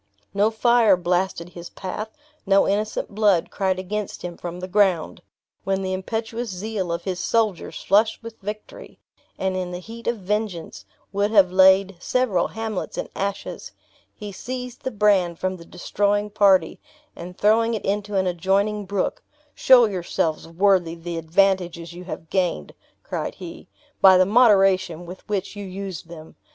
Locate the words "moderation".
24.25-25.05